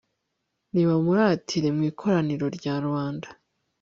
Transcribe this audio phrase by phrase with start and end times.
[0.71, 3.27] nibamuratire mu ikoraniro rya rubanda